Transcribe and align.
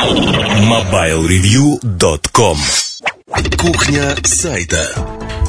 MobileReview.com 0.00 2.56
Кухня 3.58 4.16
сайта. 4.24 4.94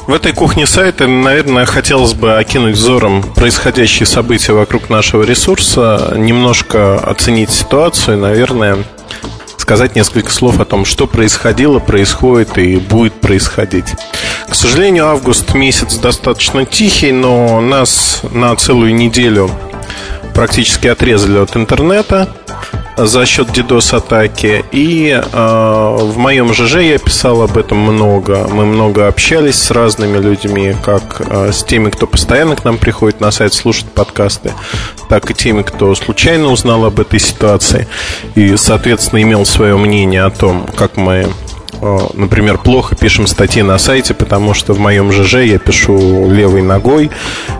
В 0.06 0.12
этой 0.12 0.34
кухне 0.34 0.66
сайта, 0.66 1.06
наверное, 1.06 1.64
хотелось 1.64 2.12
бы 2.12 2.36
окинуть 2.36 2.74
взором 2.74 3.22
происходящие 3.22 4.04
события 4.04 4.52
вокруг 4.52 4.90
нашего 4.90 5.22
ресурса, 5.22 6.12
немножко 6.18 6.98
оценить 6.98 7.48
ситуацию, 7.48 8.18
наверное, 8.18 8.84
сказать 9.56 9.96
несколько 9.96 10.30
слов 10.30 10.60
о 10.60 10.66
том, 10.66 10.84
что 10.84 11.06
происходило, 11.06 11.78
происходит 11.78 12.58
и 12.58 12.76
будет 12.76 13.22
происходить. 13.22 13.94
К 14.50 14.54
сожалению, 14.54 15.06
август 15.06 15.54
месяц 15.54 15.94
достаточно 15.94 16.66
тихий, 16.66 17.12
но 17.12 17.62
нас 17.62 18.20
на 18.30 18.54
целую 18.56 18.94
неделю 18.94 19.50
практически 20.34 20.88
отрезали 20.88 21.38
от 21.38 21.56
интернета 21.56 22.28
за 22.96 23.26
счет 23.26 23.48
DDoS-атаки. 23.48 24.64
И 24.72 25.10
э, 25.10 25.96
в 26.00 26.16
моем 26.18 26.52
ЖЖ 26.52 26.76
я 26.76 26.98
писал 26.98 27.42
об 27.42 27.56
этом 27.56 27.78
много. 27.78 28.46
Мы 28.50 28.66
много 28.66 29.08
общались 29.08 29.56
с 29.56 29.70
разными 29.70 30.18
людьми, 30.18 30.74
как 30.84 31.20
э, 31.20 31.52
с 31.52 31.64
теми, 31.64 31.90
кто 31.90 32.06
постоянно 32.06 32.56
к 32.56 32.64
нам 32.64 32.78
приходит 32.78 33.20
на 33.20 33.30
сайт 33.30 33.54
слушать 33.54 33.86
подкасты, 33.86 34.52
так 35.08 35.30
и 35.30 35.34
теми, 35.34 35.62
кто 35.62 35.94
случайно 35.94 36.48
узнал 36.48 36.84
об 36.84 37.00
этой 37.00 37.20
ситуации 37.20 37.86
и, 38.34 38.56
соответственно, 38.56 39.22
имел 39.22 39.44
свое 39.44 39.76
мнение 39.76 40.24
о 40.24 40.30
том, 40.30 40.66
как 40.76 40.96
мы 40.96 41.28
э, 41.80 41.98
например, 42.14 42.58
плохо 42.58 42.94
пишем 42.94 43.26
статьи 43.26 43.62
на 43.62 43.78
сайте, 43.78 44.14
потому 44.14 44.54
что 44.54 44.74
в 44.74 44.78
моем 44.78 45.12
ЖЖ 45.12 45.34
я 45.44 45.58
пишу 45.58 46.30
левой 46.30 46.62
ногой, 46.62 47.10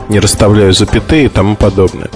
не 0.08 0.20
расставляю 0.20 0.72
запятые 0.72 1.26
и 1.26 1.28
тому 1.28 1.56
подобное. 1.56 2.10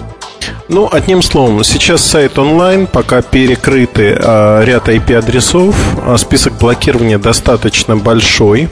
Ну, 0.68 0.88
одним 0.90 1.22
словом, 1.22 1.64
сейчас 1.64 2.04
сайт 2.04 2.38
онлайн, 2.38 2.86
пока 2.86 3.22
перекрыты 3.22 4.16
э, 4.18 4.64
ряд 4.64 4.88
IP-адресов, 4.88 5.74
а 6.04 6.16
список 6.18 6.58
блокирования 6.58 7.18
достаточно 7.18 7.96
большой. 7.96 8.68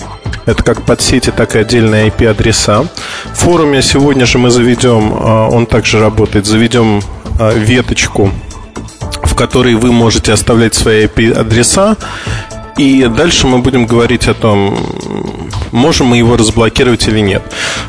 Это 0.47 0.63
как 0.63 0.83
под 0.83 1.01
сети, 1.01 1.31
так 1.31 1.57
и 1.57 1.59
отдельные 1.59 2.09
IP-адреса. 2.09 2.87
В 3.33 3.37
форуме 3.37 3.83
сегодня 3.83 4.27
же 4.27 4.39
мы 4.39 4.51
заведем, 4.51 5.13
э, 5.13 5.49
он 5.51 5.67
также 5.67 6.01
работает, 6.01 6.47
заведем 6.47 7.03
э, 7.39 7.59
веточку 7.59 8.31
в 9.23 9.37
которой 9.37 9.75
вы 9.75 9.91
можете 9.91 10.33
оставлять 10.33 10.75
свои 10.75 11.07
IP-адреса 11.07 11.97
и 12.77 13.07
дальше 13.07 13.47
мы 13.47 13.59
будем 13.59 13.87
говорить 13.87 14.27
о 14.27 14.35
том, 14.35 14.77
можем 15.75 16.07
мы 16.07 16.17
его 16.17 16.37
разблокировать 16.37 17.07
или 17.09 17.21
нет. 17.21 17.43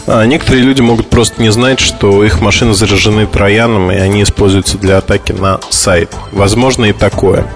А 0.07 0.25
некоторые 0.25 0.63
люди 0.63 0.81
могут 0.81 1.09
просто 1.09 1.41
не 1.41 1.51
знать, 1.51 1.79
что 1.79 2.23
их 2.23 2.41
машины 2.41 2.73
заражены 2.73 3.27
трояном, 3.27 3.91
и 3.91 3.95
они 3.95 4.23
используются 4.23 4.77
для 4.77 4.97
атаки 4.97 5.31
на 5.31 5.59
сайт. 5.69 6.11
Возможно 6.31 6.85
и 6.85 6.93
такое. 6.93 7.47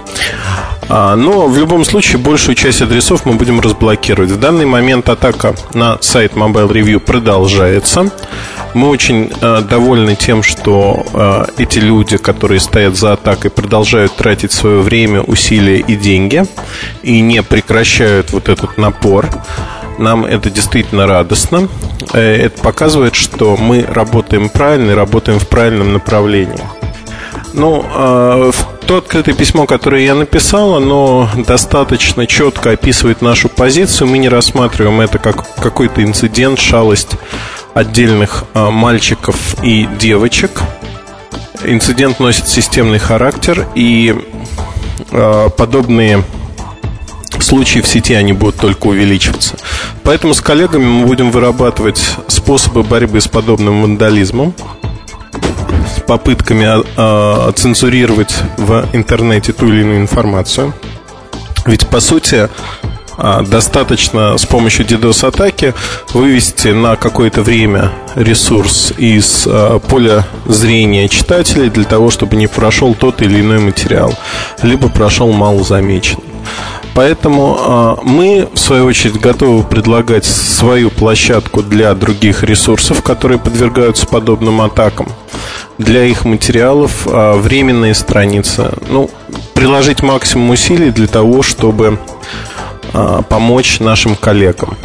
А, 0.88 1.14
но 1.14 1.46
в 1.46 1.56
любом 1.56 1.84
случае 1.84 2.18
большую 2.18 2.56
часть 2.56 2.82
адресов 2.82 3.24
мы 3.24 3.34
будем 3.34 3.60
разблокировать. 3.60 4.30
В 4.30 4.40
данный 4.40 4.66
момент 4.66 5.08
атака 5.08 5.54
на 5.72 5.98
сайт 6.00 6.32
Mobile 6.32 6.68
Review 6.68 6.98
продолжается. 6.98 8.10
Мы 8.74 8.88
очень 8.88 9.32
э, 9.40 9.62
довольны 9.62 10.16
тем, 10.16 10.42
что 10.42 11.04
э, 11.12 11.44
эти 11.58 11.78
люди, 11.78 12.16
которые 12.16 12.60
стоят 12.60 12.96
за 12.96 13.12
атакой, 13.12 13.50
продолжают 13.50 14.16
тратить 14.16 14.52
свое 14.52 14.80
время, 14.80 15.22
усилия 15.22 15.78
и 15.78 15.96
деньги 15.96 16.44
и 17.02 17.20
не 17.20 17.42
прекращают 17.42 18.32
вот 18.32 18.48
этот 18.48 18.76
напор. 18.76 19.28
Нам 20.00 20.24
это 20.24 20.48
действительно 20.48 21.06
радостно. 21.06 21.68
Э, 22.14 22.20
это 22.20 22.62
показывает, 22.62 23.14
что 23.14 23.58
мы 23.58 23.84
работаем 23.86 24.48
правильно 24.48 24.92
и 24.92 24.94
работаем 24.94 25.38
в 25.38 25.46
правильном 25.46 25.92
направлении. 25.92 26.58
Ну, 27.52 27.84
э, 27.86 28.52
то 28.86 28.96
открытое 28.96 29.34
письмо, 29.34 29.66
которое 29.66 30.02
я 30.02 30.14
написал, 30.14 30.74
оно 30.74 31.28
достаточно 31.46 32.26
четко 32.26 32.70
описывает 32.70 33.20
нашу 33.20 33.50
позицию. 33.50 34.08
Мы 34.08 34.16
не 34.16 34.30
рассматриваем 34.30 35.02
это 35.02 35.18
как 35.18 35.54
какой-то 35.56 36.02
инцидент, 36.02 36.58
шалость 36.58 37.10
отдельных 37.74 38.44
э, 38.54 38.70
мальчиков 38.70 39.36
и 39.62 39.86
девочек. 39.98 40.62
Инцидент 41.62 42.20
носит 42.20 42.48
системный 42.48 42.98
характер, 42.98 43.66
и 43.74 44.16
э, 45.10 45.48
подобные 45.54 46.24
случаи 47.42 47.80
в 47.80 47.86
сети 47.86 48.14
они 48.14 48.32
будут 48.32 48.56
только 48.56 48.86
увеличиваться. 48.86 49.56
Поэтому 50.02 50.34
с 50.34 50.40
коллегами 50.40 50.84
мы 50.84 51.06
будем 51.06 51.30
вырабатывать 51.30 52.02
способы 52.28 52.82
борьбы 52.82 53.20
с 53.20 53.28
подобным 53.28 53.82
вандализмом 53.82 54.54
попытками 56.06 56.66
э, 56.66 57.52
цензурировать 57.52 58.34
в 58.56 58.88
интернете 58.92 59.52
ту 59.52 59.68
или 59.68 59.82
иную 59.82 60.00
информацию. 60.00 60.74
Ведь, 61.66 61.86
по 61.86 62.00
сути, 62.00 62.48
э, 63.16 63.42
достаточно 63.46 64.36
с 64.36 64.44
помощью 64.44 64.86
DDoS-атаки 64.86 65.74
вывести 66.12 66.68
на 66.68 66.96
какое-то 66.96 67.42
время 67.42 67.92
ресурс 68.16 68.92
из 68.96 69.46
поля 69.88 70.26
зрения 70.46 71.08
читателей 71.08 71.70
для 71.70 71.84
того, 71.84 72.10
чтобы 72.10 72.36
не 72.36 72.48
прошел 72.48 72.94
тот 72.94 73.22
или 73.22 73.40
иной 73.40 73.60
материал, 73.60 74.12
либо 74.62 74.88
прошел 74.88 75.30
малозамеченный. 75.32 76.29
Поэтому 76.94 77.56
э, 77.58 77.96
мы, 78.02 78.48
в 78.52 78.58
свою 78.58 78.86
очередь, 78.86 79.20
готовы 79.20 79.62
предлагать 79.62 80.24
свою 80.24 80.90
площадку 80.90 81.62
для 81.62 81.94
других 81.94 82.42
ресурсов, 82.42 83.02
которые 83.02 83.38
подвергаются 83.38 84.06
подобным 84.06 84.60
атакам. 84.60 85.08
Для 85.78 86.04
их 86.04 86.24
материалов 86.24 87.06
э, 87.06 87.34
временные 87.34 87.94
страницы. 87.94 88.72
Ну, 88.88 89.08
приложить 89.54 90.02
максимум 90.02 90.50
усилий 90.50 90.90
для 90.90 91.06
того, 91.06 91.42
чтобы 91.42 91.98
э, 92.92 93.22
помочь 93.28 93.78
нашим 93.80 94.16
коллегам. 94.16 94.76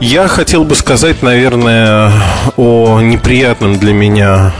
Я 0.00 0.28
хотел 0.28 0.62
бы 0.62 0.76
сказать, 0.76 1.22
наверное, 1.22 2.12
о 2.56 3.00
неприятном 3.00 3.78
для 3.78 3.92
меня 3.92 4.52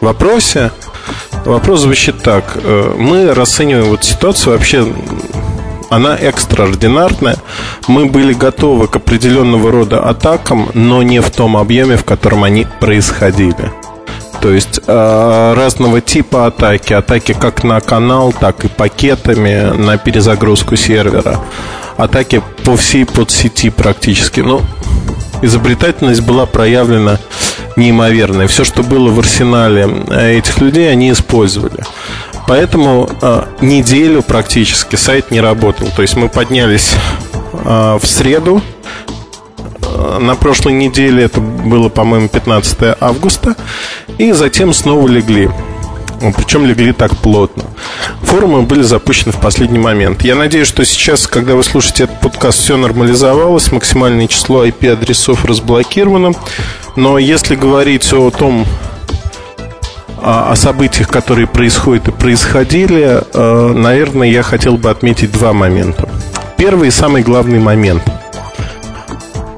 вопросе, 0.00 0.70
Вопрос 1.44 1.80
звучит 1.80 2.22
так. 2.22 2.56
Э, 2.56 2.94
мы 2.96 3.34
расцениваем 3.34 3.86
вот 3.86 4.04
ситуацию 4.04 4.54
вообще 4.54 4.86
она 5.90 6.16
экстраординарная. 6.16 7.36
Мы 7.86 8.06
были 8.06 8.32
готовы 8.32 8.88
к 8.88 8.96
определенного 8.96 9.70
рода 9.70 10.00
атакам, 10.00 10.70
но 10.74 11.02
не 11.02 11.20
в 11.20 11.30
том 11.30 11.56
объеме, 11.56 11.96
в 11.96 12.04
котором 12.04 12.44
они 12.44 12.66
происходили. 12.80 13.70
То 14.40 14.50
есть 14.52 14.80
э, 14.86 15.54
разного 15.56 16.00
типа 16.00 16.46
атаки, 16.46 16.92
атаки 16.92 17.36
как 17.38 17.62
на 17.62 17.80
канал, 17.80 18.32
так 18.32 18.64
и 18.64 18.68
пакетами 18.68 19.76
на 19.76 19.96
перезагрузку 19.96 20.76
сервера, 20.76 21.40
атаки 21.96 22.42
по 22.64 22.76
всей 22.76 23.06
подсети 23.06 23.70
практически. 23.70 24.40
Ну, 24.40 24.62
изобретательность 25.42 26.22
была 26.22 26.46
проявлена 26.46 27.18
неимоверная. 27.76 28.46
Все, 28.46 28.64
что 28.64 28.82
было 28.82 29.10
в 29.10 29.18
арсенале 29.18 29.88
э, 30.08 30.38
этих 30.38 30.60
людей, 30.60 30.90
они 30.90 31.10
использовали. 31.10 31.84
Поэтому 32.46 33.08
э, 33.22 33.44
неделю 33.60 34.22
практически 34.22 34.96
сайт 34.96 35.30
не 35.30 35.40
работал. 35.40 35.88
То 35.94 36.02
есть 36.02 36.16
мы 36.16 36.28
поднялись 36.28 36.94
э, 37.52 37.98
в 38.00 38.06
среду. 38.06 38.60
Э, 39.82 40.18
на 40.20 40.34
прошлой 40.34 40.74
неделе 40.74 41.24
это 41.24 41.40
было, 41.40 41.88
по-моему, 41.88 42.28
15 42.28 42.96
августа. 43.00 43.56
И 44.18 44.32
затем 44.32 44.72
снова 44.74 45.08
легли. 45.08 45.50
Причем 46.36 46.64
легли 46.64 46.92
так 46.92 47.16
плотно. 47.16 47.64
Форумы 48.22 48.62
были 48.62 48.82
запущены 48.82 49.32
в 49.32 49.40
последний 49.40 49.78
момент. 49.78 50.22
Я 50.22 50.34
надеюсь, 50.34 50.68
что 50.68 50.84
сейчас, 50.84 51.26
когда 51.26 51.54
вы 51.54 51.64
слушаете 51.64 52.04
этот 52.04 52.20
подкаст, 52.20 52.60
все 52.60 52.76
нормализовалось, 52.76 53.72
максимальное 53.72 54.26
число 54.26 54.64
IP-адресов 54.64 55.44
разблокировано. 55.44 56.32
Но 56.96 57.18
если 57.18 57.56
говорить 57.56 58.12
о 58.12 58.30
том, 58.30 58.66
о 60.22 60.54
событиях, 60.56 61.08
которые 61.08 61.46
происходят 61.46 62.08
и 62.08 62.12
происходили, 62.12 63.20
э, 63.20 63.72
наверное, 63.74 64.28
я 64.28 64.42
хотел 64.42 64.78
бы 64.78 64.90
отметить 64.90 65.32
два 65.32 65.52
момента. 65.52 66.08
Первый 66.56 66.88
и 66.88 66.90
самый 66.90 67.22
главный 67.22 67.58
момент. 67.58 68.02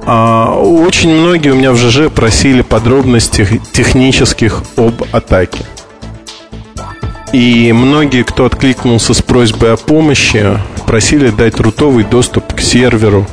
А, 0.05 0.55
очень 0.57 1.13
многие 1.13 1.49
у 1.49 1.55
меня 1.55 1.71
в 1.71 1.77
ЖЖ 1.77 2.09
просили 2.09 2.61
подробностей 2.61 3.61
технических 3.71 4.63
об 4.77 5.03
атаке. 5.11 5.65
И 7.33 7.71
многие, 7.73 8.23
кто 8.23 8.45
откликнулся 8.45 9.13
с 9.13 9.21
просьбой 9.21 9.73
о 9.73 9.77
помощи, 9.77 10.59
просили 10.85 11.29
дать 11.29 11.59
рутовый 11.59 12.05
доступ 12.05 12.53
к 12.53 12.61
серверу, 12.61 13.27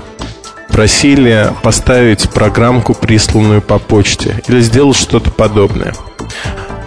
просили 0.75 1.53
поставить 1.63 2.29
программку, 2.31 2.95
присланную 2.95 3.63
по 3.63 3.79
почте, 3.79 4.43
или 4.49 4.61
сделать 4.61 4.97
что-то 4.97 5.31
подобное. 5.31 5.95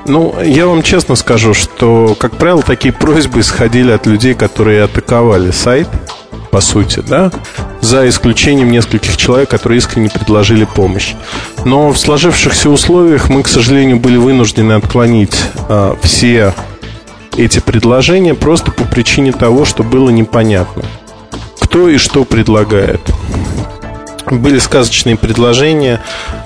Ну, 0.05 0.35
я 0.43 0.67
вам 0.67 0.83
честно 0.83 1.15
скажу, 1.15 1.53
что, 1.53 2.13
как 2.19 2.35
правило, 2.35 2.61
такие 2.61 2.93
просьбы 2.93 3.39
исходили 3.39 3.91
от 3.91 4.05
людей, 4.05 4.33
которые 4.33 4.83
атаковали 4.83 5.51
сайт, 5.51 5.87
по 6.51 6.59
сути, 6.59 7.01
да, 7.07 7.31
за 7.79 8.09
исключением 8.09 8.71
нескольких 8.71 9.15
человек, 9.15 9.49
которые 9.49 9.77
искренне 9.77 10.09
предложили 10.09 10.65
помощь. 10.65 11.13
Но 11.63 11.91
в 11.91 11.97
сложившихся 11.97 12.69
условиях 12.69 13.29
мы, 13.29 13.41
к 13.41 13.47
сожалению, 13.47 14.01
были 14.01 14.17
вынуждены 14.17 14.73
отклонить 14.73 15.39
э, 15.69 15.95
все 16.01 16.53
эти 17.37 17.59
предложения 17.59 18.33
просто 18.33 18.69
по 18.69 18.83
причине 18.83 19.31
того, 19.31 19.63
что 19.63 19.83
было 19.83 20.09
непонятно, 20.09 20.83
кто 21.61 21.87
и 21.87 21.95
что 21.95 22.25
предлагает. 22.25 22.99
Были 24.29 24.59
сказочные 24.59 25.15
предложения, 25.15 26.01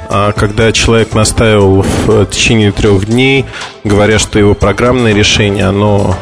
а, 0.09 0.33
когда 0.33 0.71
человек 0.71 1.13
настаивал 1.13 1.81
в 1.81 2.25
течение 2.27 2.71
трех 2.71 3.05
дней, 3.05 3.45
говоря, 3.83 4.19
что 4.19 4.37
его 4.37 4.53
программное 4.53 5.13
решение, 5.13 5.65
оно 5.65 6.15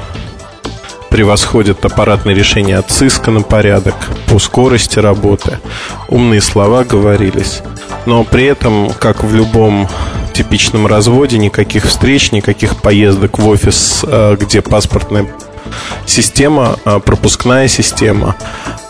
превосходит 1.10 1.84
аппаратное 1.84 2.34
решение 2.34 2.78
от 2.78 2.88
Cisco 2.90 3.32
на 3.32 3.42
порядок 3.42 3.96
по 4.28 4.40
скорости 4.40 5.00
работы. 5.00 5.60
Умные 6.08 6.40
слова 6.40 6.84
говорились. 6.86 7.62
Но 8.06 8.24
при 8.24 8.46
этом, 8.46 8.92
как 8.98 9.24
в 9.24 9.36
любом 9.36 9.90
типичном 10.34 10.88
разводе, 10.88 11.38
никаких 11.38 11.86
встреч, 11.86 12.32
никаких 12.32 12.78
поездок 12.78 13.38
в 13.38 13.48
офис, 13.48 14.06
а, 14.08 14.38
где 14.38 14.62
паспортная 14.62 15.28
система, 16.06 16.78
а, 16.86 17.00
пропускная 17.00 17.68
система, 17.68 18.36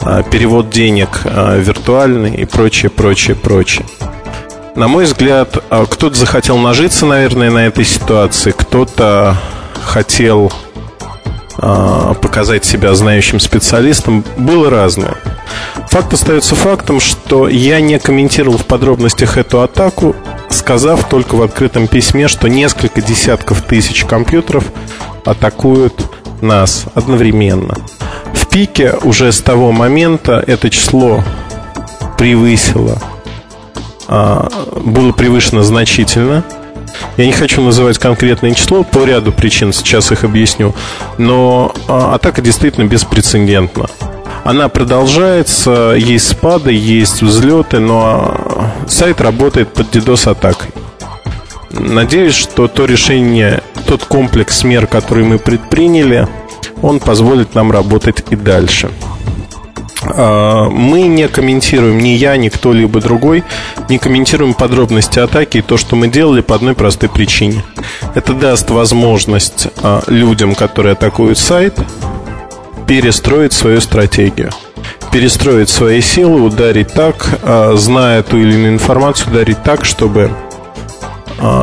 а, 0.02 0.24
перевод 0.24 0.70
денег 0.70 1.22
а, 1.26 1.58
виртуальный 1.58 2.36
и 2.36 2.46
прочее, 2.46 2.90
прочее, 2.90 3.36
прочее. 3.36 3.86
На 4.76 4.88
мой 4.88 5.06
взгляд, 5.06 5.58
кто-то 5.70 6.16
захотел 6.16 6.58
нажиться, 6.58 7.06
наверное, 7.06 7.52
на 7.52 7.66
этой 7.66 7.84
ситуации, 7.84 8.52
кто-то 8.52 9.36
хотел 9.84 10.54
показать 12.22 12.64
себя 12.64 12.94
знающим 12.96 13.42
специалистом, 13.42 14.24
было 14.38 14.70
разное. 14.70 15.18
Факт 15.90 16.14
остается 16.14 16.56
фактом, 16.56 17.00
что 17.00 17.50
я 17.50 17.82
не 17.82 18.00
комментировал 18.00 18.58
в 18.58 18.66
подробностях 18.66 19.38
эту 19.38 19.62
атаку, 19.62 20.16
сказав 20.50 21.10
только 21.10 21.36
в 21.36 21.42
открытом 21.42 21.88
письме, 21.88 22.28
что 22.28 22.48
несколько 22.48 23.02
десятков 23.02 23.62
тысяч 23.62 24.06
компьютеров 24.06 24.66
атакуют 25.26 26.10
нас 26.42 26.86
одновременно. 26.96 27.76
В 28.34 28.48
пике 28.48 28.96
уже 29.04 29.32
с 29.32 29.42
того 29.42 29.72
момента 29.72 30.44
это 30.46 30.70
число 30.70 31.24
превысило, 32.18 32.98
а, 34.08 34.50
было 34.76 35.12
превышено 35.12 35.64
значительно. 35.64 36.44
Я 37.18 37.26
не 37.26 37.32
хочу 37.32 37.62
называть 37.62 37.98
конкретное 37.98 38.54
число 38.54 38.84
по 38.84 39.06
ряду 39.06 39.32
причин, 39.32 39.72
сейчас 39.72 40.12
их 40.12 40.24
объясню, 40.24 40.74
но 41.18 41.74
а, 41.88 42.16
атака 42.16 42.42
действительно 42.42 42.86
беспрецедентна. 42.86 43.88
Она 44.44 44.70
продолжается, 44.70 45.94
есть 45.98 46.30
спады, 46.30 46.72
есть 46.72 47.22
взлеты, 47.22 47.80
но 47.80 48.72
сайт 48.88 49.22
работает 49.22 49.74
под 49.74 49.96
DDoS 49.96 50.32
атакой. 50.32 50.70
Надеюсь, 51.72 52.34
что 52.34 52.68
то 52.68 52.86
решение, 52.86 53.62
тот 53.80 54.04
комплекс 54.06 54.64
мер, 54.64 54.88
который 54.88 55.24
мы 55.24 55.40
предприняли, 55.40 56.28
он 56.82 57.00
позволит 57.00 57.56
нам 57.56 57.72
работать 57.72 58.24
и 58.30 58.36
дальше. 58.36 58.90
А, 60.02 60.70
мы 60.70 61.04
не 61.04 61.28
комментируем, 61.28 62.00
ни 62.00 62.10
я, 62.10 62.38
ни 62.38 62.50
кто-либо 62.50 63.02
другой, 63.02 63.44
не 63.90 63.98
комментируем 63.98 64.54
подробности 64.54 65.20
атаки 65.20 65.58
и 65.58 65.62
то, 65.62 65.78
что 65.78 65.96
мы 65.96 66.08
делали 66.08 66.42
по 66.42 66.56
одной 66.56 66.74
простой 66.74 67.10
причине. 67.10 67.64
Это 68.16 68.34
даст 68.34 68.70
возможность 68.70 69.68
а, 69.82 70.04
людям, 70.08 70.56
которые 70.56 70.94
атакуют 70.94 71.38
сайт, 71.38 71.78
перестроить 72.88 73.54
свою 73.54 73.82
стратегию 73.82 74.52
перестроить 75.12 75.70
свои 75.70 76.02
силы, 76.02 76.40
ударить 76.40 76.94
так, 76.94 77.40
а, 77.42 77.74
зная 77.76 78.22
ту 78.22 78.38
или 78.38 78.54
иную 78.54 78.74
информацию, 78.74 79.32
ударить 79.32 79.64
так, 79.64 79.84
чтобы 79.84 80.30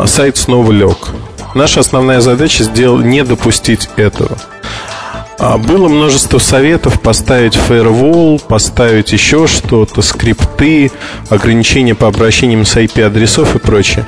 сайт 0.06 0.36
снова 0.36 0.72
лег. 0.72 0.96
Наша 1.56 1.80
основная 1.80 2.20
задача 2.20 2.64
сделать, 2.64 3.06
не 3.06 3.24
допустить 3.24 3.88
этого. 3.96 4.36
А, 5.38 5.56
было 5.56 5.88
множество 5.88 6.38
советов 6.38 7.00
поставить 7.00 7.56
firewall, 7.56 8.42
поставить 8.46 9.12
еще 9.12 9.46
что-то, 9.46 10.02
скрипты, 10.02 10.90
ограничения 11.30 11.94
по 11.94 12.08
обращениям 12.08 12.66
с 12.66 12.76
IP-адресов 12.76 13.56
и 13.56 13.58
прочее. 13.58 14.06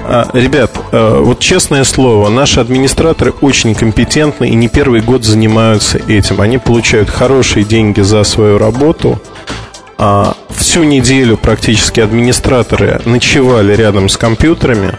А, 0.00 0.28
ребят, 0.34 0.72
вот 0.92 1.38
честное 1.38 1.84
слово, 1.84 2.28
наши 2.28 2.60
администраторы 2.60 3.32
очень 3.40 3.74
компетентны 3.74 4.50
и 4.50 4.54
не 4.54 4.68
первый 4.68 5.00
год 5.00 5.24
занимаются 5.24 5.96
этим. 5.96 6.42
Они 6.42 6.58
получают 6.58 7.08
хорошие 7.08 7.64
деньги 7.64 8.02
за 8.02 8.22
свою 8.24 8.58
работу. 8.58 9.18
А 9.96 10.34
всю 10.50 10.84
неделю 10.84 11.38
практически 11.38 12.00
администраторы 12.00 13.00
ночевали 13.06 13.74
рядом 13.74 14.10
с 14.10 14.18
компьютерами, 14.18 14.94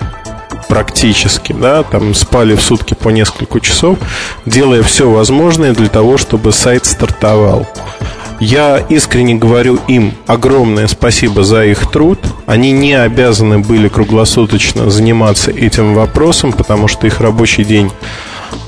практически, 0.74 1.54
да, 1.54 1.84
там 1.84 2.16
спали 2.16 2.56
в 2.56 2.62
сутки 2.64 2.96
по 2.96 3.10
несколько 3.10 3.60
часов, 3.60 4.00
делая 4.48 4.82
все 4.82 5.08
возможное 5.08 5.72
для 5.72 5.88
того, 5.88 6.18
чтобы 6.18 6.52
сайт 6.52 6.88
стартовал. 6.88 7.68
Я 8.40 8.80
искренне 8.90 9.36
говорю 9.36 9.78
им 9.88 10.14
огромное 10.26 10.88
спасибо 10.88 11.44
за 11.44 11.66
их 11.66 11.92
труд. 11.92 12.18
Они 12.48 12.72
не 12.72 12.96
обязаны 12.96 13.60
были 13.60 13.88
круглосуточно 13.88 14.90
заниматься 14.90 15.52
этим 15.52 15.94
вопросом, 15.94 16.52
потому 16.52 16.88
что 16.88 17.06
их 17.06 17.22
рабочий 17.22 17.64
день 17.64 17.92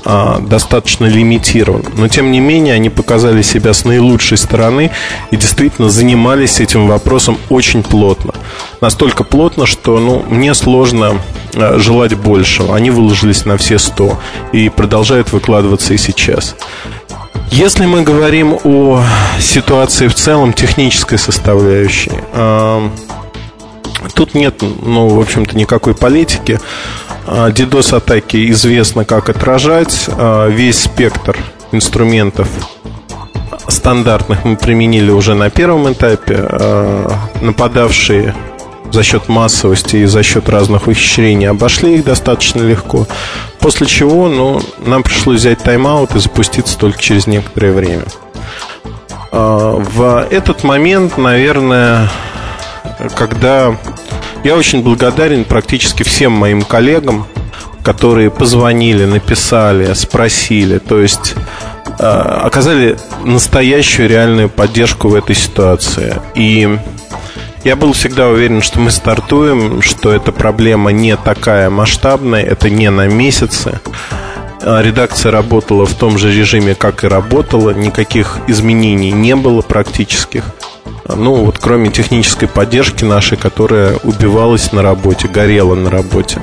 а, 0.04 0.38
достаточно 0.40 1.06
лимитирован. 1.06 1.84
Но 1.96 2.08
тем 2.08 2.30
не 2.30 2.40
менее 2.40 2.74
они 2.74 2.90
показали 2.90 3.42
себя 3.42 3.72
с 3.72 3.84
наилучшей 3.84 4.38
стороны 4.38 4.90
и 5.30 5.36
действительно 5.36 5.88
занимались 5.90 6.60
этим 6.60 6.86
вопросом 6.86 7.38
очень 7.48 7.82
плотно. 7.82 8.34
Настолько 8.80 9.24
плотно, 9.24 9.66
что 9.66 9.98
ну, 9.98 10.24
мне 10.28 10.54
сложно 10.54 11.20
а, 11.54 11.78
желать 11.78 12.14
большего. 12.14 12.76
Они 12.76 12.90
выложились 12.90 13.44
на 13.44 13.56
все 13.56 13.78
100 13.78 14.18
и 14.52 14.68
продолжают 14.68 15.32
выкладываться 15.32 15.94
и 15.94 15.96
сейчас. 15.96 16.54
Если 17.50 17.86
мы 17.86 18.02
говорим 18.02 18.58
о 18.64 19.02
ситуации 19.40 20.08
в 20.08 20.14
целом, 20.14 20.52
технической 20.52 21.16
составляющей, 21.16 22.10
э, 22.32 22.88
тут 24.14 24.34
нет, 24.34 24.62
ну, 24.82 25.08
в 25.08 25.20
общем-то, 25.20 25.56
никакой 25.56 25.94
политики. 25.94 26.58
DDoS-атаки 27.26 28.50
известно, 28.52 29.04
как 29.04 29.28
отражать. 29.28 30.08
Весь 30.48 30.80
спектр 30.84 31.36
инструментов 31.72 32.48
стандартных 33.68 34.44
мы 34.44 34.56
применили 34.56 35.10
уже 35.10 35.34
на 35.34 35.50
первом 35.50 35.92
этапе. 35.92 36.48
Нападавшие 37.40 38.34
за 38.92 39.02
счет 39.02 39.28
массовости 39.28 39.96
и 39.96 40.04
за 40.04 40.22
счет 40.22 40.48
разных 40.48 40.86
ухищрений 40.86 41.48
обошли 41.48 41.96
их 41.96 42.04
достаточно 42.04 42.62
легко. 42.62 43.06
После 43.58 43.86
чего 43.86 44.28
ну, 44.28 44.62
нам 44.78 45.02
пришлось 45.02 45.40
взять 45.40 45.58
тайм-аут 45.58 46.14
и 46.14 46.20
запуститься 46.20 46.78
только 46.78 47.00
через 47.02 47.26
некоторое 47.26 47.72
время. 47.72 48.04
В 49.32 50.26
этот 50.30 50.62
момент, 50.62 51.18
наверное, 51.18 52.08
когда 53.16 53.76
я 54.46 54.54
очень 54.54 54.80
благодарен 54.80 55.44
практически 55.44 56.04
всем 56.04 56.30
моим 56.30 56.62
коллегам, 56.62 57.26
которые 57.82 58.30
позвонили, 58.30 59.04
написали, 59.04 59.92
спросили, 59.94 60.78
то 60.78 61.00
есть 61.00 61.34
э, 61.98 62.04
оказали 62.04 62.96
настоящую 63.24 64.08
реальную 64.08 64.48
поддержку 64.48 65.08
в 65.08 65.16
этой 65.16 65.34
ситуации. 65.34 66.20
И 66.36 66.78
я 67.64 67.74
был 67.74 67.92
всегда 67.92 68.28
уверен, 68.28 68.62
что 68.62 68.78
мы 68.78 68.92
стартуем, 68.92 69.82
что 69.82 70.12
эта 70.12 70.30
проблема 70.30 70.92
не 70.92 71.16
такая 71.16 71.68
масштабная, 71.68 72.44
это 72.44 72.70
не 72.70 72.88
на 72.88 73.08
месяцы. 73.08 73.80
А 74.62 74.80
редакция 74.80 75.32
работала 75.32 75.86
в 75.86 75.94
том 75.94 76.18
же 76.18 76.32
режиме, 76.32 76.76
как 76.76 77.02
и 77.02 77.08
работала, 77.08 77.70
никаких 77.70 78.38
изменений 78.46 79.10
не 79.10 79.34
было 79.34 79.62
практических. 79.62 80.44
Ну, 81.14 81.34
вот 81.44 81.58
кроме 81.58 81.90
технической 81.90 82.48
поддержки 82.48 83.04
нашей, 83.04 83.36
которая 83.36 83.96
убивалась 84.02 84.72
на 84.72 84.82
работе, 84.82 85.28
горела 85.28 85.74
на 85.74 85.90
работе. 85.90 86.40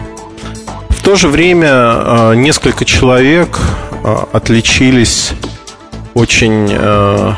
В 0.90 1.02
то 1.04 1.16
же 1.16 1.28
время 1.28 1.70
а, 1.72 2.34
несколько 2.34 2.86
человек 2.86 3.60
а, 4.04 4.28
отличились 4.32 5.34
очень, 6.14 6.74
а, 6.74 7.36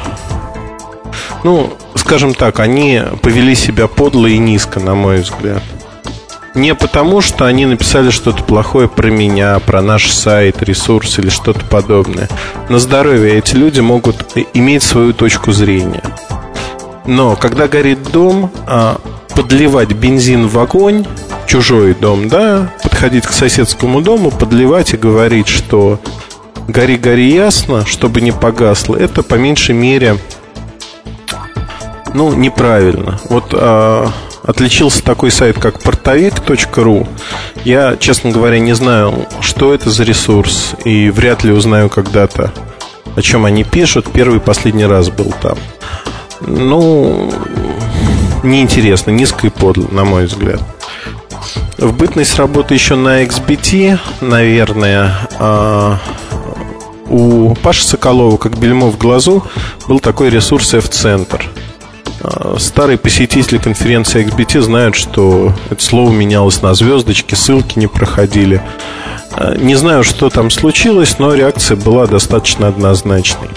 ну, 1.43 1.73
скажем 1.95 2.35
так, 2.35 2.59
они 2.59 3.01
повели 3.23 3.55
себя 3.55 3.87
подло 3.87 4.27
и 4.27 4.37
низко, 4.37 4.79
на 4.79 4.93
мой 4.93 5.21
взгляд. 5.21 5.63
Не 6.53 6.73
потому, 6.73 7.19
что 7.21 7.45
они 7.45 7.65
написали 7.65 8.11
что-то 8.11 8.43
плохое 8.43 8.87
про 8.87 9.09
меня, 9.09 9.59
про 9.59 9.81
наш 9.81 10.09
сайт, 10.11 10.63
ресурс 10.63 11.19
или 11.19 11.29
что-то 11.29 11.65
подобное. 11.65 12.29
На 12.69 12.79
здоровье 12.79 13.37
эти 13.37 13.55
люди 13.55 13.81
могут 13.81 14.25
иметь 14.53 14.83
свою 14.83 15.11
точку 15.13 15.51
зрения. 15.51 16.03
Но 17.05 17.35
когда 17.35 17.67
горит 17.67 18.11
дом, 18.11 18.51
а, 18.67 18.99
подливать 19.35 19.91
бензин 19.91 20.47
в 20.47 20.57
огонь, 20.57 21.05
чужой 21.45 21.93
дом, 21.93 22.29
да, 22.29 22.73
подходить 22.81 23.25
к 23.25 23.31
соседскому 23.31 24.01
дому, 24.01 24.31
подливать 24.31 24.93
и 24.93 24.97
говорить, 24.97 25.47
что 25.47 25.99
гори, 26.67 26.97
гори 26.97 27.31
ясно, 27.31 27.85
чтобы 27.85 28.21
не 28.21 28.31
погасло, 28.31 28.95
это 28.95 29.23
по 29.23 29.35
меньшей 29.35 29.75
мере, 29.75 30.17
ну, 32.13 32.33
неправильно. 32.33 33.19
Вот 33.29 33.53
а, 33.53 34.09
отличился 34.43 35.03
такой 35.03 35.31
сайт, 35.31 35.59
как 35.59 35.81
портовик.ру. 35.81 37.07
Я, 37.63 37.97
честно 37.97 38.31
говоря, 38.31 38.59
не 38.59 38.73
знаю, 38.73 39.27
что 39.41 39.73
это 39.73 39.89
за 39.89 40.03
ресурс, 40.03 40.75
и 40.85 41.09
вряд 41.09 41.43
ли 41.43 41.51
узнаю 41.51 41.89
когда-то, 41.89 42.53
о 43.15 43.21
чем 43.21 43.45
они 43.45 43.63
пишут. 43.63 44.11
Первый 44.11 44.39
последний 44.39 44.85
раз 44.85 45.09
был 45.09 45.33
там. 45.41 45.57
Ну, 46.47 47.31
неинтересно, 48.43 49.11
низко 49.11 49.47
и 49.47 49.49
подло, 49.49 49.87
на 49.91 50.05
мой 50.05 50.25
взгляд. 50.25 50.61
В 51.77 51.91
бытность 51.93 52.37
работы 52.37 52.73
еще 52.73 52.95
на 52.95 53.23
XBT, 53.23 53.99
наверное, 54.21 55.15
а, 55.39 55.99
у 57.07 57.53
Паши 57.55 57.83
Соколова, 57.85 58.37
как 58.37 58.57
бельмо 58.57 58.87
в 58.87 58.97
глазу, 58.97 59.43
был 59.87 59.99
такой 59.99 60.29
ресурс 60.29 60.73
F-центр. 60.73 61.49
А, 62.21 62.55
старые 62.59 62.97
посетители 62.97 63.57
конференции 63.57 64.25
XBT 64.25 64.61
знают, 64.61 64.95
что 64.95 65.53
это 65.69 65.83
слово 65.83 66.11
менялось 66.11 66.61
на 66.61 66.73
звездочки, 66.73 67.35
ссылки 67.35 67.77
не 67.77 67.87
проходили. 67.87 68.61
А, 69.31 69.55
не 69.55 69.75
знаю, 69.75 70.03
что 70.03 70.29
там 70.29 70.49
случилось, 70.49 71.19
но 71.19 71.33
реакция 71.33 71.75
была 71.77 72.07
достаточно 72.07 72.67
однозначной. 72.67 73.49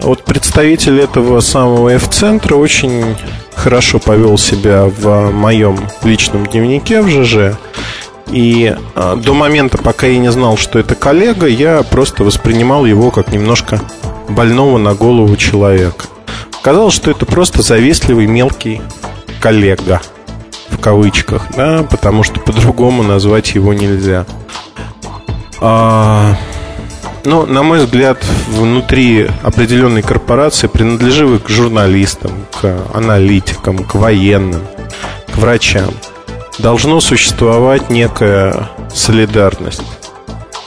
Вот 0.00 0.24
представитель 0.24 1.00
этого 1.00 1.40
самого 1.40 1.90
F-центра 1.90 2.56
очень 2.56 3.16
хорошо 3.54 3.98
повел 3.98 4.38
себя 4.38 4.84
в 4.84 5.30
моем 5.30 5.78
личном 6.02 6.46
дневнике 6.46 7.02
в 7.02 7.08
ЖЖ. 7.08 7.56
И 8.28 8.76
а, 8.94 9.16
до 9.16 9.34
момента, 9.34 9.78
пока 9.78 10.06
я 10.06 10.18
не 10.18 10.30
знал, 10.30 10.56
что 10.56 10.78
это 10.78 10.94
коллега, 10.94 11.46
я 11.46 11.82
просто 11.82 12.24
воспринимал 12.24 12.84
его 12.84 13.10
как 13.10 13.32
немножко 13.32 13.80
больного 14.28 14.78
на 14.78 14.94
голову 14.94 15.36
человека. 15.36 16.06
Казалось, 16.62 16.94
что 16.94 17.10
это 17.10 17.26
просто 17.26 17.62
завистливый 17.62 18.26
мелкий 18.26 18.80
коллега 19.40 20.00
в 20.70 20.78
кавычках, 20.78 21.46
да, 21.56 21.84
потому 21.88 22.24
что 22.24 22.40
по-другому 22.40 23.02
назвать 23.02 23.54
его 23.54 23.72
нельзя. 23.72 24.26
А, 25.60 26.36
ну, 27.26 27.44
на 27.44 27.62
мой 27.62 27.84
взгляд, 27.84 28.24
внутри 28.48 29.28
определенной 29.42 30.02
корпорации, 30.02 30.68
принадлеживой 30.68 31.40
к 31.40 31.48
журналистам, 31.48 32.30
к 32.60 32.86
аналитикам, 32.94 33.78
к 33.78 33.96
военным, 33.96 34.62
к 35.32 35.36
врачам, 35.36 35.90
должно 36.58 37.00
существовать 37.00 37.90
некая 37.90 38.70
солидарность. 38.94 39.82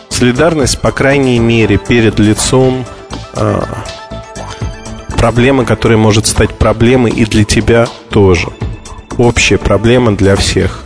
Солидарность, 0.10 0.82
по 0.82 0.92
крайней 0.92 1.40
мере, 1.40 1.78
перед 1.78 2.20
лицом 2.20 2.86
э, 3.36 3.62
проблемы, 5.18 5.64
которая 5.64 5.98
может 5.98 6.28
стать 6.28 6.58
проблемой 6.58 7.12
и 7.12 7.26
для 7.26 7.46
тебя 7.46 7.88
тоже. 8.10 8.50
Общая 9.18 9.58
проблема 9.58 10.14
для 10.16 10.36
всех. 10.36 10.84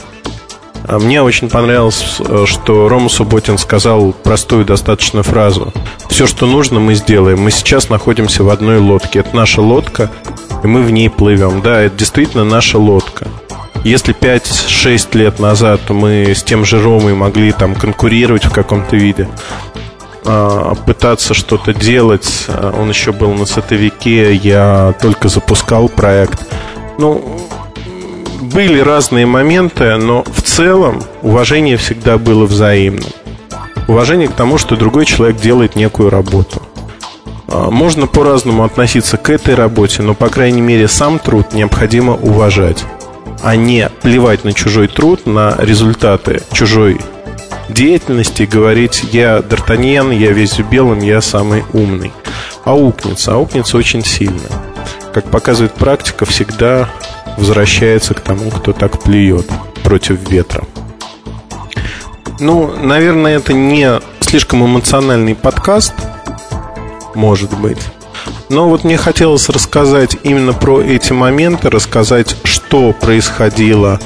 А 0.86 1.00
мне 1.00 1.22
очень 1.22 1.50
понравилось, 1.50 2.18
э, 2.20 2.46
что 2.46 2.90
Рома 2.90 3.10
Субботин 3.10 3.58
сказал 3.58 4.12
простую 4.12 4.66
достаточно 4.66 5.24
фразу. 5.24 5.74
Все, 6.10 6.28
что 6.28 6.46
нужно, 6.46 6.80
мы 6.80 6.96
сделаем. 6.96 7.42
Мы 7.42 7.52
сейчас 7.52 7.90
находимся 7.90 8.44
в 8.44 8.50
одной 8.50 8.80
лодке. 8.80 9.20
Это 9.20 9.36
наша 9.36 9.62
лодка, 9.62 10.12
и 10.64 10.68
мы 10.68 10.84
в 10.84 10.92
ней 10.92 11.10
плывем. 11.10 11.62
Да, 11.62 11.82
это 11.82 11.98
действительно 11.98 12.44
наша 12.44 12.78
лодка. 12.78 13.28
Если 13.84 14.16
5-6 14.16 15.18
лет 15.18 15.40
назад 15.40 15.90
мы 15.90 16.34
с 16.34 16.44
тем 16.44 16.64
же 16.64 16.82
Ромой 16.82 17.14
могли 17.16 17.52
там 17.52 17.76
конкурировать 17.76 18.46
в 18.46 18.52
каком-то 18.52 18.96
виде, 18.96 19.28
а, 20.26 20.74
пытаться 20.86 21.34
что-то 21.34 21.74
делать, 21.74 22.46
а, 22.48 22.74
он 22.80 22.90
еще 22.90 23.12
был 23.12 23.34
на 23.34 23.46
сотовике, 23.46 24.34
я 24.36 24.96
только 25.02 25.28
запускал 25.28 25.90
проект. 25.90 26.48
Ну, 26.98 27.42
были 28.54 28.80
разные 28.80 29.26
моменты, 29.26 29.96
но 29.98 30.24
в 30.24 30.42
целом 30.42 31.04
уважение 31.22 31.78
всегда 31.78 32.18
было 32.18 32.46
взаимным. 32.46 33.10
Уважение 33.88 34.28
к 34.28 34.34
тому, 34.34 34.58
что 34.58 34.76
другой 34.76 35.06
человек 35.06 35.38
делает 35.38 35.76
некую 35.76 36.10
работу. 36.10 36.62
А, 37.48 37.70
можно 37.70 38.08
по-разному 38.08 38.64
относиться 38.64 39.18
к 39.18 39.30
этой 39.30 39.56
работе, 39.56 40.02
но, 40.02 40.14
по 40.14 40.30
крайней 40.30 40.62
мере, 40.62 40.88
сам 40.88 41.20
труд 41.20 41.54
необходимо 41.54 42.14
уважать 42.14 42.86
а 43.44 43.58
не 43.58 43.90
плевать 44.02 44.46
на 44.46 44.54
чужой 44.54 44.88
труд, 44.88 45.26
на 45.26 45.56
результаты 45.60 46.42
чужой 46.54 47.00
деятельности, 47.68 48.44
говорить 48.44 49.04
«я 49.12 49.40
Д'Артаньян, 49.40 50.16
я 50.16 50.32
весь 50.32 50.58
в 50.60 50.70
белом, 50.70 51.00
я 51.00 51.22
самый 51.22 51.64
умный». 51.74 52.14
Аукнется, 52.64 53.34
аукнется 53.34 53.78
очень 53.78 54.06
сильно. 54.06 54.40
Как 55.14 55.30
показывает 55.30 55.74
практика, 55.74 56.26
всегда 56.26 56.90
возвращается 57.38 58.14
к 58.14 58.22
тому, 58.22 58.50
кто 58.50 58.74
так 58.74 59.02
плюет 59.02 59.50
против 59.84 60.30
ветра. 60.30 60.64
Ну, 62.40 62.74
наверное, 62.82 63.38
это 63.38 63.54
не 63.54 64.00
слишком 64.20 64.66
эмоциональный 64.66 65.36
подкаст, 65.36 65.94
может 67.16 67.58
быть. 67.58 67.80
Но 68.50 68.70
вот 68.70 68.84
мне 68.84 68.98
хотелось 68.98 69.50
рассказать 69.50 70.18
именно 70.24 70.54
про 70.54 70.82
эти 70.82 71.14
моменты, 71.14 71.70
рассказать, 71.70 72.36
что 72.44 72.92
происходило 72.94 74.00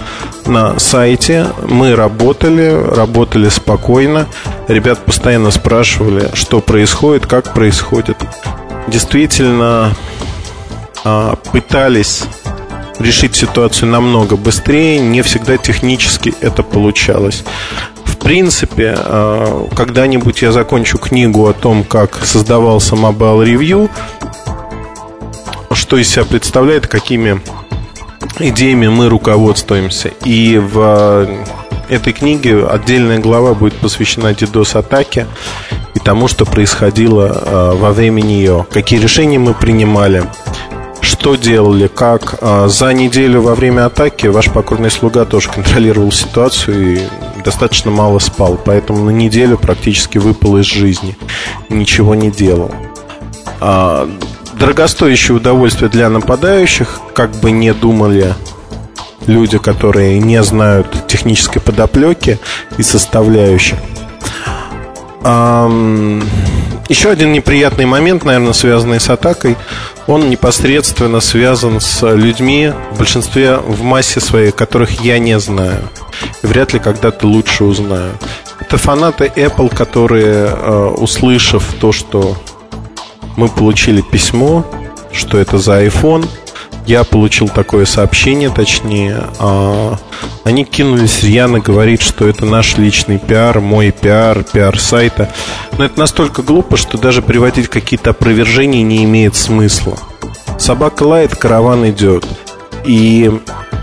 на 0.45 0.79
сайте. 0.79 1.47
Мы 1.67 1.95
работали, 1.95 2.71
работали 2.95 3.49
спокойно. 3.49 4.27
Ребят 4.67 5.03
постоянно 5.03 5.51
спрашивали, 5.51 6.29
что 6.33 6.61
происходит, 6.61 7.25
как 7.25 7.53
происходит. 7.53 8.17
Действительно, 8.87 9.93
а, 11.03 11.35
пытались 11.51 12.23
решить 12.99 13.35
ситуацию 13.35 13.89
намного 13.89 14.35
быстрее, 14.35 14.99
не 14.99 15.21
всегда 15.21 15.57
технически 15.57 16.33
это 16.41 16.63
получалось. 16.63 17.43
В 18.05 18.17
принципе, 18.17 18.95
а, 18.97 19.67
когда-нибудь 19.75 20.41
я 20.41 20.51
закончу 20.51 20.97
книгу 20.97 21.47
о 21.47 21.53
том, 21.53 21.83
как 21.83 22.25
создавался 22.25 22.95
Mobile 22.95 23.45
Review, 23.45 23.89
что 25.71 25.97
из 25.97 26.09
себя 26.09 26.25
представляет, 26.25 26.87
какими 26.87 27.41
идеями 28.39 28.87
мы 28.87 29.09
руководствуемся. 29.09 30.09
И 30.25 30.57
в 30.57 30.79
э, 30.79 31.43
этой 31.89 32.13
книге 32.13 32.65
отдельная 32.65 33.19
глава 33.19 33.53
будет 33.53 33.75
посвящена 33.75 34.31
DDoS-атаке 34.31 35.27
и 35.93 35.99
тому, 35.99 36.27
что 36.27 36.45
происходило 36.45 37.25
э, 37.25 37.71
во 37.75 37.91
время 37.91 38.21
нее, 38.21 38.65
какие 38.71 38.99
решения 38.99 39.39
мы 39.39 39.53
принимали, 39.53 40.23
что 41.19 41.35
делали, 41.35 41.87
как. 41.87 42.35
Э, 42.41 42.67
за 42.67 42.93
неделю 42.93 43.41
во 43.41 43.55
время 43.55 43.87
атаки 43.87 44.27
ваш 44.27 44.51
покорный 44.51 44.91
слуга 44.91 45.25
тоже 45.25 45.49
контролировал 45.49 46.11
ситуацию 46.11 46.95
и 46.95 47.01
достаточно 47.43 47.91
мало 47.91 48.19
спал, 48.19 48.59
поэтому 48.63 49.03
на 49.03 49.09
неделю 49.09 49.57
практически 49.57 50.19
выпал 50.19 50.57
из 50.57 50.65
жизни, 50.65 51.17
ничего 51.69 52.13
не 52.15 52.29
делал. 52.29 52.71
А, 53.59 54.09
дорогостоящее 54.59 55.37
удовольствие 55.37 55.89
для 55.89 56.09
нападающих, 56.09 56.99
как 57.13 57.31
бы 57.31 57.51
не 57.51 57.73
думали 57.73 58.33
люди, 59.25 59.57
которые 59.57 60.19
не 60.19 60.41
знают 60.43 61.07
технической 61.07 61.61
подоплеки 61.61 62.39
и 62.77 62.83
составляющих. 62.83 63.77
Еще 66.89 67.09
один 67.09 67.33
неприятный 67.33 67.85
момент, 67.85 68.23
наверное, 68.23 68.53
связанный 68.53 68.99
с 68.99 69.09
атакой, 69.09 69.57
он 70.07 70.29
непосредственно 70.29 71.19
связан 71.19 71.81
с 71.81 72.01
людьми, 72.15 72.71
в 72.93 72.97
большинстве 72.97 73.57
в 73.57 73.83
массе 73.83 74.21
своей, 74.21 74.51
которых 74.51 75.01
я 75.01 75.19
не 75.19 75.37
знаю. 75.39 75.81
И 76.43 76.47
вряд 76.47 76.73
ли 76.73 76.79
когда-то 76.79 77.27
лучше 77.27 77.65
узнаю. 77.65 78.11
Это 78.59 78.77
фанаты 78.77 79.31
Apple, 79.35 79.75
которые, 79.75 80.47
э, 80.49 80.93
услышав 80.97 81.63
то, 81.79 81.91
что 81.91 82.37
мы 83.35 83.49
получили 83.49 84.01
письмо, 84.01 84.65
что 85.11 85.37
это 85.37 85.57
за 85.57 85.85
iPhone. 85.85 86.27
Я 86.85 87.03
получил 87.03 87.49
такое 87.49 87.85
сообщение, 87.85 88.49
точнее. 88.49 89.23
Они 90.47 90.63
кинулись 90.63 91.23
рьяно 91.23 91.59
говорить, 91.59 92.01
что 92.01 92.25
это 92.25 92.45
наш 92.45 92.77
личный 92.77 93.19
пиар, 93.19 93.59
мой 93.59 93.91
пиар, 93.91 94.45
пиар 94.45 94.79
сайта. 94.79 95.29
Но 95.77 95.83
это 95.83 95.99
настолько 95.99 96.41
глупо, 96.41 96.77
что 96.77 96.97
даже 96.97 97.21
приводить 97.21 97.67
какие-то 97.67 98.11
опровержения 98.11 98.81
не 98.81 99.03
имеет 99.03 99.35
смысла. 99.35 99.97
Собака 100.57 101.03
лает, 101.03 101.35
караван 101.35 101.89
идет. 101.89 102.25
И, 102.85 103.29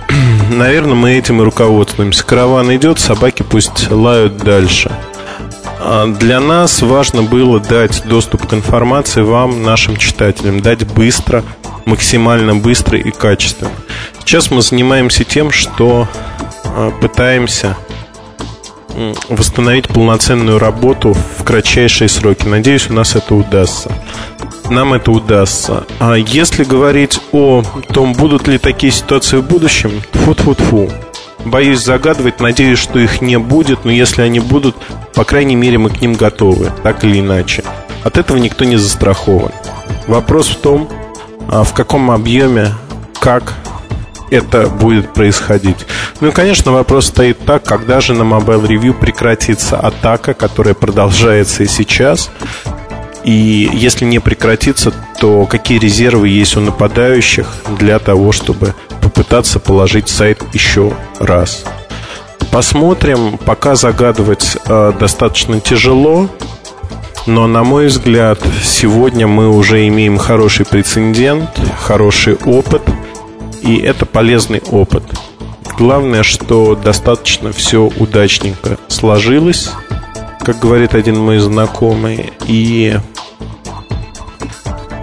наверное, 0.56 0.94
мы 0.94 1.12
этим 1.12 1.42
и 1.42 1.44
руководствуемся. 1.44 2.25
Караван 2.25 2.75
идет, 2.75 2.99
собаки 2.99 3.42
пусть 3.42 3.90
лают 3.90 4.38
дальше. 4.38 4.90
А, 5.80 6.06
для 6.06 6.40
нас 6.40 6.80
важно 6.80 7.23
было 7.23 7.61
дать 7.61 8.04
доступ 8.06 8.47
к 8.47 8.54
информации 8.54 9.21
вам, 9.21 9.64
нашим 9.64 9.99
читателям, 9.99 10.62
дать 10.62 10.87
быстро, 10.94 11.44
максимально 11.85 12.54
быстро 12.54 12.99
и 12.99 13.11
качественно. 13.11 13.71
Сейчас 14.21 14.50
мы 14.50 14.62
занимаемся 14.62 15.25
тем, 15.25 15.50
что 15.50 16.09
пытаемся 17.00 17.76
восстановить 19.28 19.88
полноценную 19.88 20.59
работу 20.59 21.14
в 21.14 21.45
кратчайшие 21.45 22.09
сроки. 22.09 22.47
Надеюсь, 22.47 22.88
у 22.90 22.93
нас 22.93 23.16
это 23.16 23.35
удастся. 23.35 23.90
нам 24.71 24.95
это 24.95 25.11
удастся. 25.11 25.85
А 25.99 26.14
если 26.14 26.64
говорить 26.64 27.21
о 27.33 27.62
том, 27.93 28.12
будут 28.12 28.49
ли 28.49 28.59
такие 28.59 28.93
ситуации 28.93 29.38
в 29.38 29.45
будущем, 29.45 30.02
фу-фу-фу. 30.12 30.90
Боюсь 31.45 31.81
загадывать, 31.85 32.40
надеюсь, 32.40 32.78
что 32.78 32.99
их 32.99 33.21
не 33.21 33.38
будет, 33.38 33.85
но 33.85 33.90
если 33.90 34.23
они 34.23 34.40
будут, 34.40 34.76
по 35.14 35.25
крайней 35.25 35.57
мере, 35.57 35.76
мы 35.76 35.90
к 35.90 36.00
ним 36.00 36.14
готовы, 36.14 36.73
так 36.83 37.04
или 37.04 37.21
иначе. 37.21 37.62
От 38.02 38.16
этого 38.16 38.38
никто 38.38 38.64
не 38.64 38.76
застрахован. 38.76 39.52
Вопрос 40.07 40.49
в 40.49 40.57
том, 40.57 40.88
а 41.49 41.62
в 41.64 41.75
каком 41.75 42.11
объеме, 42.11 42.73
как 43.21 43.54
это 44.35 44.67
будет 44.67 45.12
происходить. 45.14 45.87
Ну 46.21 46.29
и, 46.29 46.31
конечно, 46.33 46.73
вопрос 46.73 47.07
стоит 47.07 47.38
так, 47.45 47.62
когда 47.64 48.00
же 48.00 48.14
на 48.14 48.23
Mobile 48.23 48.67
Review 48.67 48.93
прекратится 48.93 49.79
атака, 49.79 50.35
которая 50.35 50.75
продолжается 50.75 51.62
и 51.62 51.67
сейчас, 51.67 52.31
и 53.25 53.71
если 53.73 54.05
не 54.05 54.19
прекратится, 54.19 54.93
то 55.19 55.47
какие 55.47 55.79
резервы 55.79 56.29
есть 56.29 56.57
у 56.57 56.61
нападающих 56.61 57.47
для 57.79 57.99
того, 57.99 58.33
чтобы 58.33 58.75
попытаться 59.00 59.61
положить 59.61 60.09
сайт 60.09 60.43
еще 60.53 60.93
раз. 61.19 61.64
Посмотрим, 62.50 63.38
пока 63.38 63.75
загадывать 63.75 64.57
э, 64.67 64.93
достаточно 64.99 65.61
тяжело, 65.61 66.29
но, 67.26 67.47
на 67.47 67.64
мой 67.64 67.87
взгляд, 67.87 68.38
сегодня 68.62 69.26
мы 69.26 69.49
уже 69.49 69.88
имеем 69.88 70.19
хороший 70.19 70.67
прецедент, 70.67 71.49
хороший 71.81 72.35
опыт, 72.35 72.83
и 73.64 73.78
это 73.78 74.06
полезный 74.06 74.62
опыт. 74.71 75.02
Главное, 75.76 76.23
что 76.23 76.76
достаточно 76.76 77.52
все 77.52 77.90
удачненько 77.99 78.78
сложилось, 78.88 79.71
как 80.40 80.61
говорит 80.61 80.94
один 80.94 81.18
мой 81.18 81.38
знакомый, 81.38 82.33
и 82.47 82.99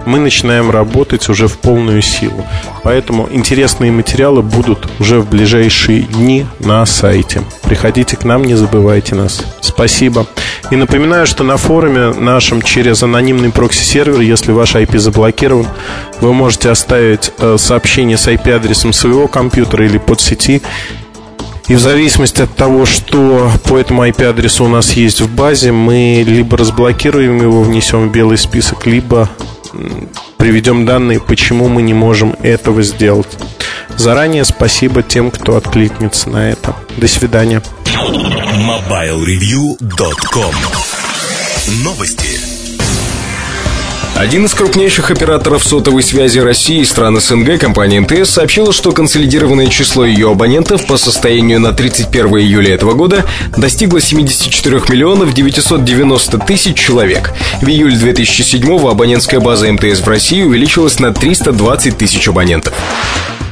мы 0.06 0.18
начинаем 0.18 0.70
работать 0.70 1.28
уже 1.28 1.48
в 1.48 1.58
полную 1.58 2.02
силу. 2.02 2.46
Поэтому 2.82 3.28
интересные 3.30 3.92
материалы 3.92 4.42
будут 4.42 4.88
уже 4.98 5.20
в 5.20 5.28
ближайшие 5.28 6.02
дни 6.02 6.46
на 6.58 6.84
сайте. 6.86 7.42
Приходите 7.62 8.16
к 8.16 8.24
нам, 8.24 8.44
не 8.44 8.54
забывайте 8.54 9.14
нас. 9.14 9.42
Спасибо. 9.60 10.26
И 10.70 10.76
напоминаю, 10.76 11.26
что 11.26 11.44
на 11.44 11.56
форуме 11.56 12.12
нашем 12.12 12.62
через 12.62 13.02
анонимный 13.02 13.50
прокси-сервер, 13.50 14.20
если 14.20 14.52
ваш 14.52 14.74
IP 14.74 14.98
заблокирован, 14.98 15.66
вы 16.20 16.32
можете 16.32 16.70
оставить 16.70 17.32
э, 17.38 17.56
сообщение 17.58 18.16
с 18.16 18.28
IP-адресом 18.28 18.92
своего 18.92 19.28
компьютера 19.28 19.84
или 19.84 19.98
под 19.98 20.20
сети 20.20 20.62
и 21.68 21.74
в 21.74 21.78
зависимости 21.78 22.42
от 22.42 22.54
того, 22.54 22.84
что 22.84 23.50
по 23.64 23.78
этому 23.78 24.04
IP-адресу 24.06 24.64
у 24.64 24.68
нас 24.68 24.92
есть 24.92 25.20
в 25.20 25.34
базе, 25.34 25.72
мы 25.72 26.22
либо 26.26 26.56
разблокируем 26.56 27.40
его, 27.40 27.62
внесем 27.62 28.08
в 28.08 28.12
белый 28.12 28.36
список, 28.36 28.86
либо 28.86 29.30
приведем 30.36 30.86
данные, 30.86 31.20
почему 31.20 31.68
мы 31.68 31.82
не 31.82 31.94
можем 31.94 32.34
этого 32.42 32.82
сделать. 32.82 33.28
Заранее 33.96 34.44
спасибо 34.44 35.02
тем, 35.02 35.30
кто 35.30 35.56
откликнется 35.56 36.28
на 36.30 36.50
это. 36.50 36.74
До 36.96 37.08
свидания. 37.08 37.62
MobileReview.com 37.86 40.54
Новости. 41.84 42.51
Один 44.22 44.44
из 44.44 44.54
крупнейших 44.54 45.10
операторов 45.10 45.64
сотовой 45.64 46.04
связи 46.04 46.38
России 46.38 46.78
и 46.78 46.84
стран 46.84 47.20
СНГ, 47.20 47.58
компания 47.58 48.00
МТС, 48.00 48.30
сообщила, 48.30 48.72
что 48.72 48.92
консолидированное 48.92 49.66
число 49.66 50.04
ее 50.04 50.30
абонентов 50.30 50.86
по 50.86 50.96
состоянию 50.96 51.58
на 51.58 51.72
31 51.72 52.28
июля 52.38 52.72
этого 52.76 52.92
года 52.92 53.24
достигло 53.56 54.00
74 54.00 54.76
миллионов 54.90 55.34
990 55.34 56.38
тысяч 56.38 56.76
человек. 56.76 57.32
В 57.62 57.66
июле 57.66 57.96
2007 57.96 58.88
абонентская 58.88 59.40
база 59.40 59.72
МТС 59.72 59.98
в 59.98 60.06
России 60.06 60.40
увеличилась 60.44 61.00
на 61.00 61.12
320 61.12 61.98
тысяч 61.98 62.28
абонентов. 62.28 62.74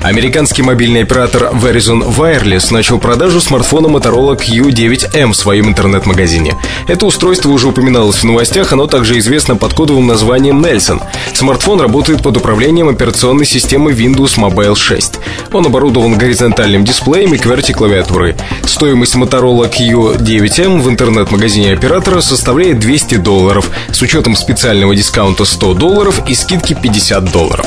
Американский 0.02 0.62
мобильный 0.62 1.02
оператор 1.02 1.50
Verizon 1.52 2.02
Wireless 2.16 2.72
начал 2.72 2.98
продажу 2.98 3.38
смартфона 3.38 3.86
Motorola 3.86 4.34
Q9M 4.34 5.32
в 5.32 5.36
своем 5.36 5.68
интернет-магазине. 5.68 6.54
Это 6.88 7.04
устройство 7.04 7.50
уже 7.50 7.68
упоминалось 7.68 8.16
в 8.16 8.24
новостях, 8.24 8.72
оно 8.72 8.86
также 8.86 9.18
известно 9.18 9.56
под 9.56 9.74
кодовым 9.74 10.06
названием 10.06 10.64
Nelson. 10.64 11.02
Смартфон 11.34 11.82
работает 11.82 12.22
под 12.22 12.38
управлением 12.38 12.88
операционной 12.88 13.44
системы 13.44 13.92
Windows 13.92 14.38
Mobile 14.38 14.74
6. 14.74 15.18
Он 15.52 15.66
оборудован 15.66 16.16
горизонтальным 16.16 16.82
дисплеем 16.82 17.34
и 17.34 17.36
QWERTY-клавиатурой. 17.36 18.36
Стоимость 18.64 19.16
Motorola 19.16 19.70
Q9M 19.70 20.80
в 20.80 20.88
интернет-магазине 20.88 21.74
оператора 21.74 22.22
составляет 22.22 22.78
200 22.78 23.16
долларов, 23.16 23.70
с 23.92 24.00
учетом 24.00 24.34
специального 24.34 24.96
дискаунта 24.96 25.44
100 25.44 25.74
долларов 25.74 26.22
и 26.26 26.34
скидки 26.34 26.74
50 26.80 27.30
долларов. 27.30 27.66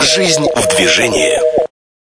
Жизнь 0.00 0.46
в 0.56 0.74
движении. 0.74 1.61